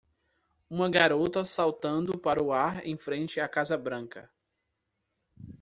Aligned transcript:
Uma 0.67 0.89
garota 0.89 1.45
saltando 1.45 2.17
para 2.17 2.43
o 2.43 2.51
ar 2.51 2.83
em 2.87 2.97
frente 2.97 3.39
à 3.39 3.47
casa 3.47 3.77
Branca. 3.77 4.27